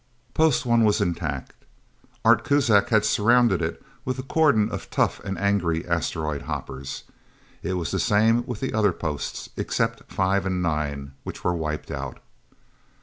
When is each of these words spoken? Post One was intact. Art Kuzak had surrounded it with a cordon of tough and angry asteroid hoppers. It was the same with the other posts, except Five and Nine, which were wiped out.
Post 0.33 0.65
One 0.65 0.83
was 0.83 0.99
intact. 0.99 1.53
Art 2.25 2.43
Kuzak 2.43 2.89
had 2.89 3.05
surrounded 3.05 3.61
it 3.61 3.83
with 4.03 4.17
a 4.17 4.23
cordon 4.23 4.67
of 4.71 4.89
tough 4.89 5.19
and 5.23 5.37
angry 5.37 5.87
asteroid 5.87 6.41
hoppers. 6.41 7.03
It 7.61 7.73
was 7.73 7.91
the 7.91 7.99
same 7.99 8.43
with 8.47 8.61
the 8.61 8.73
other 8.73 8.93
posts, 8.93 9.51
except 9.57 10.11
Five 10.11 10.47
and 10.47 10.59
Nine, 10.59 11.13
which 11.23 11.43
were 11.43 11.53
wiped 11.53 11.91
out. 11.91 12.19